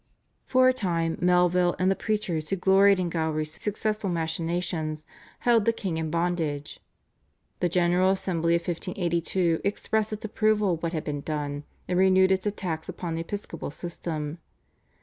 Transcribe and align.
For 0.47 0.67
a 0.67 0.73
time 0.73 1.15
Melville 1.21 1.75
and 1.77 1.91
the 1.91 1.95
preachers, 1.95 2.49
who 2.49 2.55
gloried 2.55 2.99
in 2.99 3.07
Gowrie's 3.09 3.61
successful 3.61 4.09
machinations, 4.09 5.05
held 5.41 5.65
the 5.65 5.71
king 5.71 5.97
in 5.97 6.09
bondage. 6.09 6.79
The 7.59 7.69
General 7.69 8.09
Assembly 8.09 8.55
of 8.55 8.61
1582 8.67 9.61
expressed 9.63 10.11
its 10.11 10.25
approval 10.25 10.73
of 10.73 10.81
what 10.81 10.93
had 10.93 11.03
been 11.03 11.21
done, 11.21 11.65
and 11.87 11.99
renewed 11.99 12.31
its 12.31 12.47
attacks 12.47 12.89
upon 12.89 13.13
the 13.13 13.21
episcopal 13.21 13.69
system. 13.69 14.39